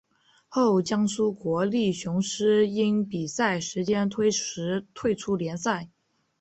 [0.47, 5.89] 后江苏国立雄狮因比赛时间推迟退出联赛。